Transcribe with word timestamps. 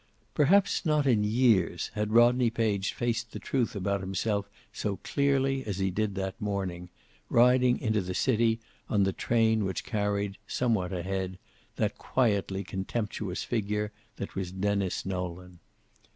Perhaps 0.33 0.83
not 0.83 1.05
in 1.05 1.23
years 1.23 1.91
had 1.93 2.11
Rodney 2.11 2.49
Page 2.49 2.91
faced 2.91 3.33
the 3.33 3.39
truth 3.39 3.75
about 3.75 4.01
himself 4.01 4.49
so 4.73 4.97
clearly 5.03 5.63
as 5.63 5.77
he 5.77 5.91
did 5.91 6.15
that 6.15 6.41
morning, 6.41 6.89
riding 7.29 7.79
into 7.79 8.01
the 8.01 8.15
city 8.15 8.59
on 8.89 9.03
the 9.03 9.13
train 9.13 9.63
which 9.63 9.83
carried, 9.83 10.39
somewhere 10.47 10.91
ahead, 10.91 11.37
that 11.75 11.99
quietly 11.99 12.63
contemptuous 12.63 13.43
figure 13.43 13.91
that 14.15 14.33
was 14.33 14.51
Denis 14.51 15.05
Nolan. 15.05 15.59